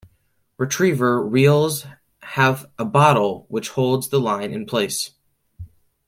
[0.57, 1.85] Retriever reels
[2.23, 5.11] have a "bottle" which holds the line in place.